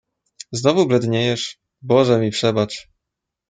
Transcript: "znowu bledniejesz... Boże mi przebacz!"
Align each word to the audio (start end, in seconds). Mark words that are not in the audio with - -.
"znowu 0.51 0.85
bledniejesz... 0.85 1.57
Boże 1.81 2.19
mi 2.19 2.31
przebacz!" 2.31 2.89